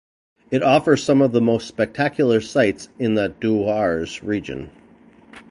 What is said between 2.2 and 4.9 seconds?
sights in the Dooars region.